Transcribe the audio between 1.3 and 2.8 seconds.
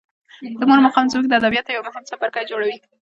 ادبیاتو یو مهم څپرکی جوړوي.